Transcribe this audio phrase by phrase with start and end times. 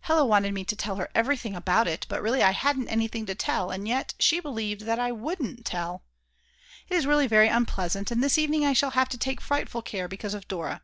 [0.00, 3.34] Hella wanted me to tell her everything about it; but really I hadn't anything to
[3.36, 6.02] tell, and yet she believed that I wouldn't tell.
[6.88, 10.08] It is really very unpleasant, and this evening I shall have to take frightful care
[10.08, 10.82] because of Dora.